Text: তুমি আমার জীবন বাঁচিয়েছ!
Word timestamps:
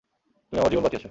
তুমি 0.53 0.59
আমার 0.59 0.71
জীবন 0.71 0.83
বাঁচিয়েছ! 0.83 0.99